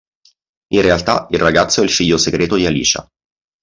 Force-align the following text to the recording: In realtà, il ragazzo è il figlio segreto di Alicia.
In 0.73 0.81
realtà, 0.81 1.27
il 1.29 1.37
ragazzo 1.37 1.81
è 1.81 1.83
il 1.83 1.91
figlio 1.91 2.17
segreto 2.17 2.55
di 2.55 2.65
Alicia. 2.65 3.07